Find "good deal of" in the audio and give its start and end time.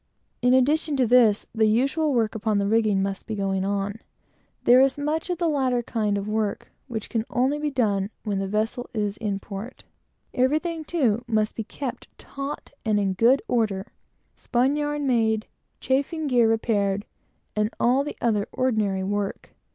5.03-5.37